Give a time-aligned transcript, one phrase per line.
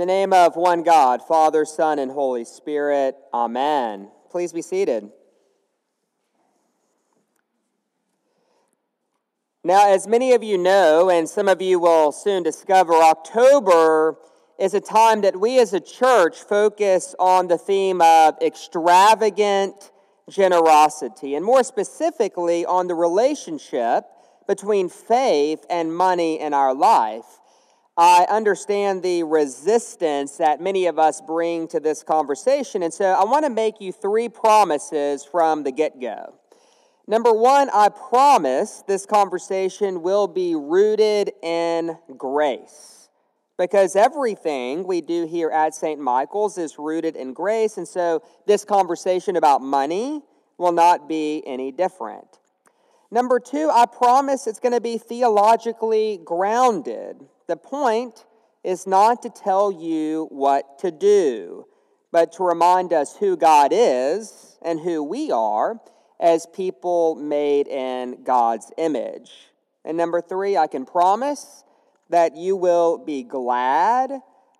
[0.00, 4.10] the name of one God, Father, Son, and Holy Spirit, Amen.
[4.30, 5.10] Please be seated.
[9.62, 14.16] Now, as many of you know, and some of you will soon discover, October
[14.58, 19.90] is a time that we as a church focus on the theme of extravagant
[20.30, 24.04] generosity, and more specifically on the relationship
[24.48, 27.39] between faith and money in our life.
[27.96, 33.24] I understand the resistance that many of us bring to this conversation, and so I
[33.24, 36.34] want to make you three promises from the get go.
[37.06, 43.08] Number one, I promise this conversation will be rooted in grace.
[43.58, 46.00] Because everything we do here at St.
[46.00, 50.22] Michael's is rooted in grace, and so this conversation about money
[50.56, 52.38] will not be any different.
[53.10, 57.26] Number two, I promise it's going to be theologically grounded.
[57.50, 58.26] The point
[58.62, 61.66] is not to tell you what to do,
[62.12, 65.80] but to remind us who God is and who we are
[66.20, 69.32] as people made in God's image.
[69.84, 71.64] And number three, I can promise
[72.08, 74.12] that you will be glad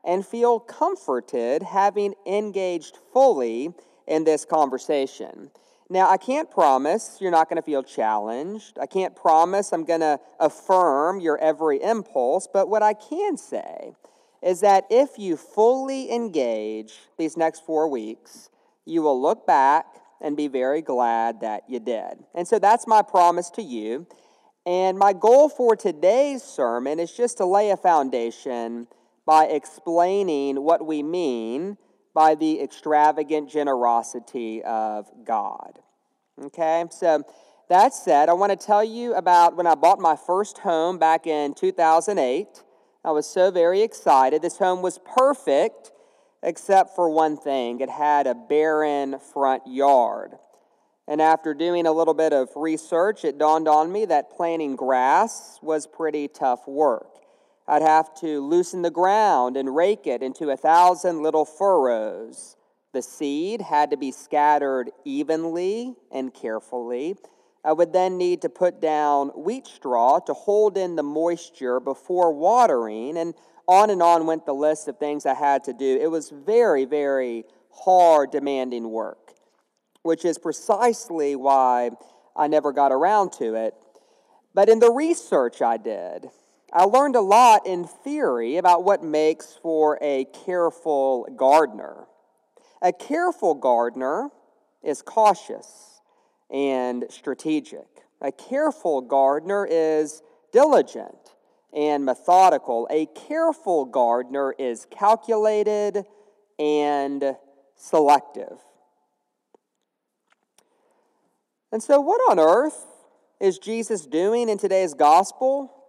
[0.04, 3.72] and feel comforted having engaged fully
[4.08, 5.52] in this conversation.
[5.92, 8.78] Now, I can't promise you're not going to feel challenged.
[8.78, 12.46] I can't promise I'm going to affirm your every impulse.
[12.50, 13.94] But what I can say
[14.40, 18.50] is that if you fully engage these next four weeks,
[18.86, 19.84] you will look back
[20.20, 22.24] and be very glad that you did.
[22.36, 24.06] And so that's my promise to you.
[24.64, 28.86] And my goal for today's sermon is just to lay a foundation
[29.26, 31.78] by explaining what we mean
[32.14, 35.78] by the extravagant generosity of God.
[36.42, 37.22] Okay, so
[37.68, 41.26] that said, I want to tell you about when I bought my first home back
[41.26, 42.64] in 2008.
[43.04, 44.42] I was so very excited.
[44.42, 45.92] This home was perfect
[46.42, 50.32] except for one thing it had a barren front yard.
[51.06, 55.58] And after doing a little bit of research, it dawned on me that planting grass
[55.60, 57.09] was pretty tough work.
[57.70, 62.56] I'd have to loosen the ground and rake it into a thousand little furrows.
[62.92, 67.14] The seed had to be scattered evenly and carefully.
[67.64, 72.32] I would then need to put down wheat straw to hold in the moisture before
[72.32, 73.34] watering, and
[73.68, 75.96] on and on went the list of things I had to do.
[76.02, 79.34] It was very, very hard, demanding work,
[80.02, 81.90] which is precisely why
[82.34, 83.74] I never got around to it.
[84.54, 86.30] But in the research I did,
[86.72, 92.06] I learned a lot in theory about what makes for a careful gardener.
[92.80, 94.30] A careful gardener
[94.82, 96.00] is cautious
[96.48, 97.86] and strategic.
[98.20, 100.22] A careful gardener is
[100.52, 101.34] diligent
[101.72, 102.86] and methodical.
[102.90, 106.04] A careful gardener is calculated
[106.58, 107.36] and
[107.74, 108.58] selective.
[111.72, 112.86] And so, what on earth
[113.40, 115.79] is Jesus doing in today's gospel?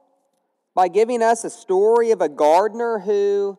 [0.74, 3.58] By giving us a story of a gardener who,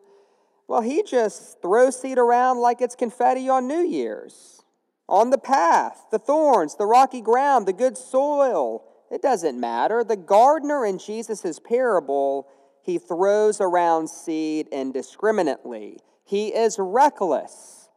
[0.67, 4.62] well, he just throws seed around like it's confetti on New Year's.
[5.09, 10.03] On the path, the thorns, the rocky ground, the good soil, it doesn't matter.
[10.03, 12.49] The gardener in Jesus' parable,
[12.83, 15.99] he throws around seed indiscriminately.
[16.25, 17.91] He is reckless,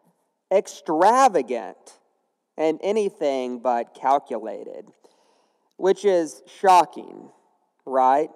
[0.51, 1.99] extravagant,
[2.57, 4.91] and anything but calculated,
[5.77, 7.29] which is shocking,
[7.85, 8.29] right?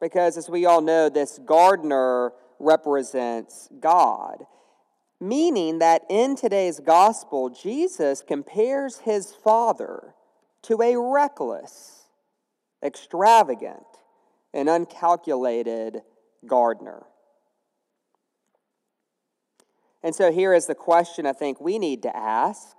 [0.00, 4.44] Because, as we all know, this gardener represents God.
[5.20, 10.14] Meaning that in today's gospel, Jesus compares his father
[10.62, 12.04] to a reckless,
[12.84, 13.86] extravagant,
[14.52, 16.02] and uncalculated
[16.46, 17.04] gardener.
[20.02, 22.76] And so here is the question I think we need to ask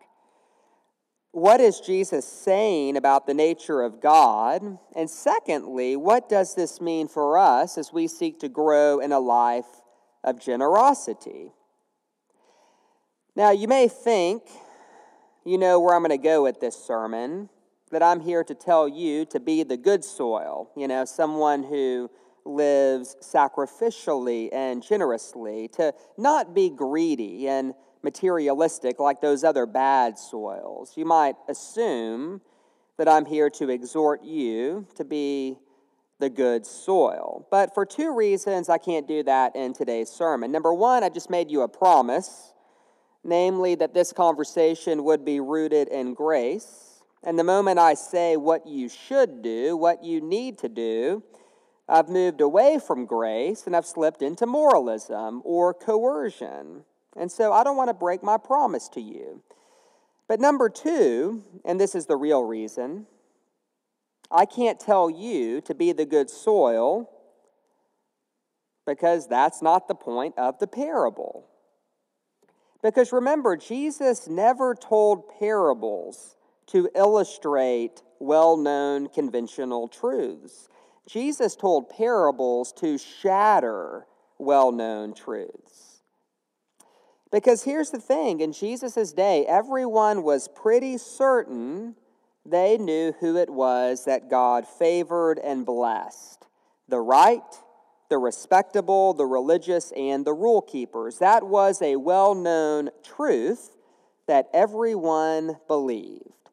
[1.37, 4.79] what is Jesus saying about the nature of God?
[4.95, 9.19] And secondly, what does this mean for us as we seek to grow in a
[9.19, 9.67] life
[10.23, 11.51] of generosity?
[13.35, 14.49] Now, you may think
[15.45, 17.49] you know where I'm going to go with this sermon,
[17.91, 22.09] that I'm here to tell you to be the good soil, you know, someone who
[22.45, 27.75] lives sacrificially and generously, to not be greedy and
[28.07, 30.93] materialistic like those other bad soils.
[30.95, 32.39] You might assume
[32.97, 35.59] that I'm here to exhort you to be
[36.17, 37.45] the good soil.
[37.51, 40.53] But for two reasons, I can't do that in today's sermon.
[40.53, 42.53] Number one, I just made you a promise,
[43.25, 47.03] namely that this conversation would be rooted in grace.
[47.23, 51.23] And the moment I say what you should do, what you need to do,
[51.89, 56.85] I've moved away from grace and I've slipped into moralism or coercion.
[57.17, 59.41] And so I don't want to break my promise to you.
[60.27, 63.07] But number two, and this is the real reason,
[64.29, 67.09] I can't tell you to be the good soil
[68.85, 71.47] because that's not the point of the parable.
[72.83, 76.35] Because remember, Jesus never told parables
[76.67, 80.67] to illustrate well known conventional truths.
[81.07, 84.05] Jesus told parables to shatter
[84.37, 85.96] well known truths.
[87.37, 91.93] Because here's the thing in Jesus' day, everyone was pretty certain
[92.43, 96.47] they knew who it was that God favored and blessed
[96.87, 97.43] the right,
[98.09, 101.19] the respectable, the religious, and the rule keepers.
[101.19, 103.77] That was a well known truth
[104.25, 106.49] that everyone believed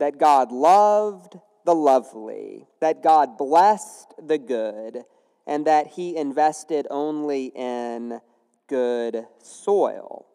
[0.00, 5.04] that God loved the lovely, that God blessed the good,
[5.46, 8.20] and that He invested only in
[8.68, 10.26] good soil.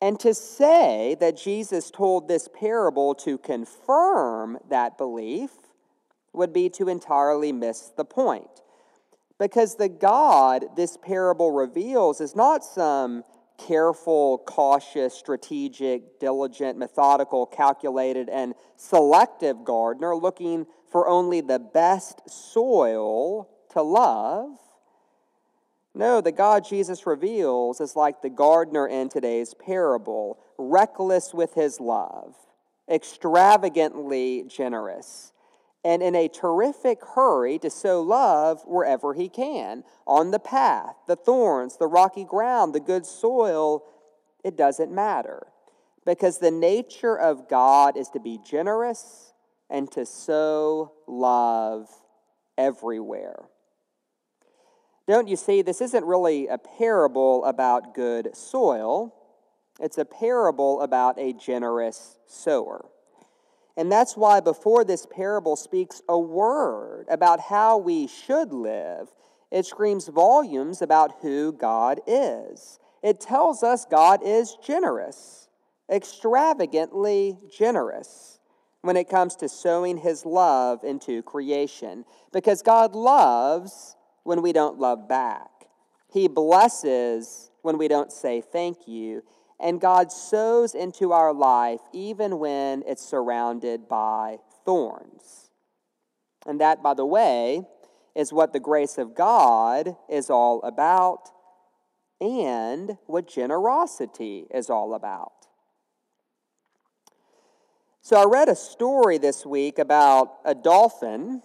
[0.00, 5.50] And to say that Jesus told this parable to confirm that belief
[6.32, 8.62] would be to entirely miss the point.
[9.38, 13.22] Because the God this parable reveals is not some
[13.58, 23.48] careful, cautious, strategic, diligent, methodical, calculated, and selective gardener looking for only the best soil
[23.70, 24.58] to love.
[25.94, 31.80] No, the God Jesus reveals is like the gardener in today's parable, reckless with his
[31.80, 32.34] love,
[32.90, 35.32] extravagantly generous,
[35.84, 41.16] and in a terrific hurry to sow love wherever he can on the path, the
[41.16, 43.84] thorns, the rocky ground, the good soil.
[44.42, 45.48] It doesn't matter
[46.06, 49.34] because the nature of God is to be generous
[49.68, 51.88] and to sow love
[52.56, 53.44] everywhere.
[55.08, 59.14] Don't you see, this isn't really a parable about good soil,
[59.80, 62.86] it's a parable about a generous sower.
[63.76, 69.08] And that's why before this parable speaks a word about how we should live,
[69.50, 72.78] it screams volumes about who God is.
[73.02, 75.48] It tells us God is generous,
[75.90, 78.38] extravagantly generous
[78.82, 84.78] when it comes to sowing his love into creation, because God loves when we don't
[84.78, 85.50] love back.
[86.12, 89.22] He blesses when we don't say thank you.
[89.58, 95.50] And God sows into our life even when it's surrounded by thorns.
[96.46, 97.62] And that, by the way,
[98.14, 101.30] is what the grace of God is all about
[102.20, 105.32] and what generosity is all about.
[108.00, 111.42] So, I read a story this week about a dolphin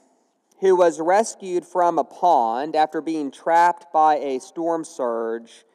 [0.59, 5.65] who was rescued from a pond after being trapped by a storm surge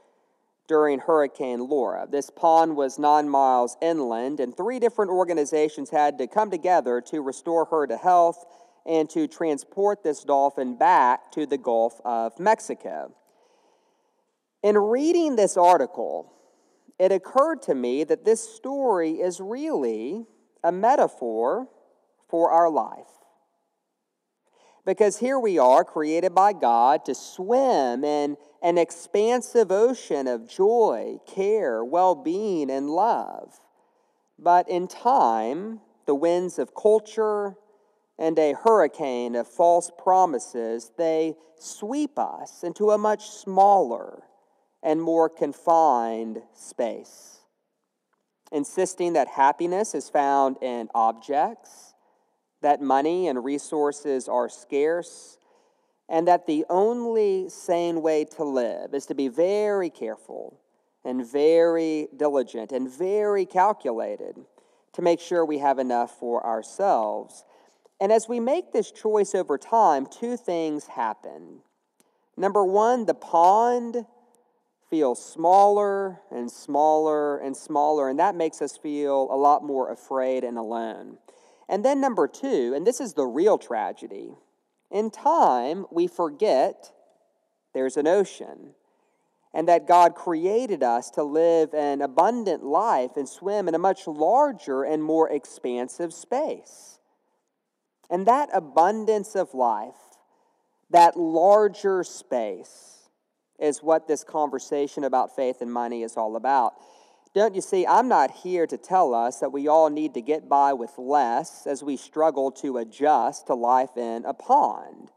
[0.66, 2.06] during Hurricane Laura.
[2.10, 7.20] This pond was nine miles inland, and three different organizations had to come together to
[7.20, 8.44] restore her to health
[8.84, 13.14] and to transport this dolphin back to the Gulf of Mexico.
[14.62, 16.32] In reading this article,
[16.98, 20.24] it occurred to me that this story is really
[20.64, 21.68] a metaphor
[22.28, 23.21] for our life.
[24.84, 31.18] Because here we are, created by God to swim in an expansive ocean of joy,
[31.26, 33.60] care, well being, and love.
[34.38, 37.54] But in time, the winds of culture
[38.18, 44.24] and a hurricane of false promises, they sweep us into a much smaller
[44.82, 47.38] and more confined space,
[48.50, 51.91] insisting that happiness is found in objects
[52.62, 55.38] that money and resources are scarce,
[56.08, 60.58] and that the only sane way to live is to be very careful
[61.04, 64.44] and very diligent and very calculated
[64.92, 67.44] to make sure we have enough for ourselves.
[68.00, 71.60] And as we make this choice over time, two things happen.
[72.36, 74.04] Number one, the pond
[74.90, 80.44] feels smaller and smaller and smaller, and that makes us feel a lot more afraid
[80.44, 81.16] and alone.
[81.68, 84.34] And then, number two, and this is the real tragedy
[84.92, 86.92] in time, we forget
[87.74, 88.74] there's an ocean,
[89.54, 94.06] and that God created us to live an abundant life and swim in a much
[94.06, 96.98] larger and more expansive space.
[98.10, 99.96] And that abundance of life,
[100.90, 103.08] that larger space,
[103.58, 106.74] is what this conversation about faith and money is all about.
[107.34, 110.48] Don't you see, I'm not here to tell us that we all need to get
[110.50, 115.10] by with less as we struggle to adjust to life in a pond.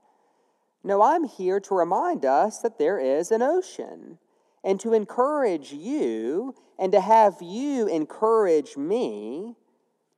[0.82, 4.20] No, I'm here to remind us that there is an ocean
[4.64, 9.56] and to encourage you and to have you encourage me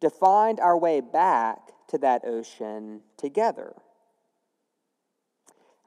[0.01, 3.73] to find our way back to that ocean together.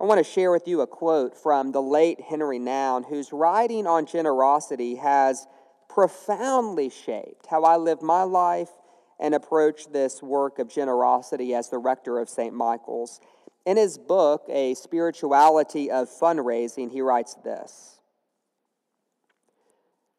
[0.00, 3.86] I want to share with you a quote from the late Henri Nouwen, whose writing
[3.86, 5.46] on generosity has
[5.92, 8.70] profoundly shaped how I live my life
[9.18, 12.54] and approach this work of generosity as the rector of St.
[12.54, 13.20] Michael's.
[13.66, 18.00] In his book, A Spirituality of Fundraising, he writes this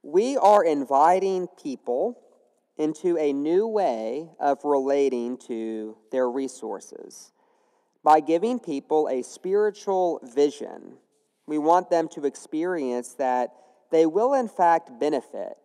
[0.03, 2.19] We are inviting people
[2.77, 7.31] into a new way of relating to their resources.
[8.03, 10.97] By giving people a spiritual vision,
[11.47, 13.53] we want them to experience that
[13.91, 15.57] they will, in fact, benefit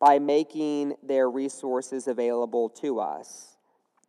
[0.00, 3.56] by making their resources available to us.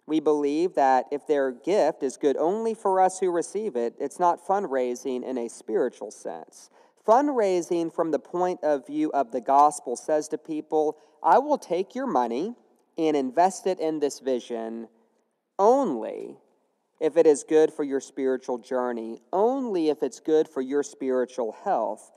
[0.08, 4.20] We believe that if their gift is good only for us who receive it, it's
[4.20, 6.70] not fundraising in a spiritual sense.
[7.08, 11.96] Fundraising from the point of view of the gospel says to people, I will take
[11.96, 12.56] your money
[12.98, 14.88] and invest it in this vision
[15.58, 16.38] only
[17.00, 21.56] if it is good for your spiritual journey, only if it's good for your spiritual
[21.64, 22.12] health.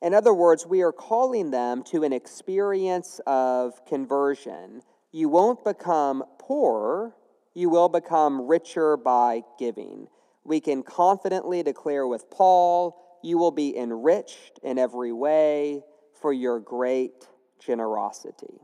[0.00, 4.82] In other words, we are calling them to an experience of conversion.
[5.10, 7.14] You won't become poorer,
[7.54, 10.06] you will become richer by giving.
[10.44, 15.82] We can confidently declare with Paul, you will be enriched in every way
[16.20, 17.26] for your great
[17.58, 18.60] generosity.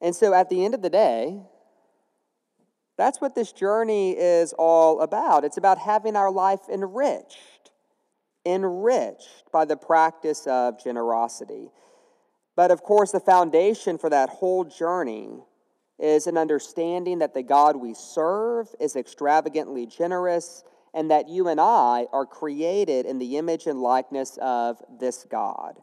[0.00, 1.40] And so at the end of the day,
[2.98, 5.44] that's what this journey is all about.
[5.44, 7.51] It's about having our life enriched,
[8.44, 11.70] enriched by the practice of generosity.
[12.56, 15.30] But of course, the foundation for that whole journey
[15.98, 21.60] is an understanding that the God we serve is extravagantly generous and that you and
[21.60, 25.78] I are created in the image and likeness of this God.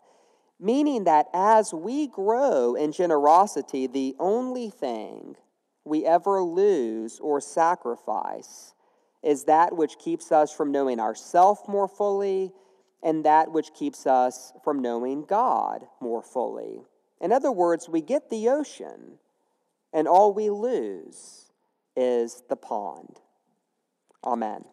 [0.59, 5.35] Meaning that as we grow in generosity, the only thing
[5.85, 8.73] we ever lose or sacrifice
[9.23, 12.51] is that which keeps us from knowing ourself more fully
[13.03, 16.81] and that which keeps us from knowing God more fully.
[17.21, 19.19] In other words, we get the ocean,
[19.93, 21.51] and all we lose
[21.95, 23.19] is the pond.
[24.23, 24.63] Amen.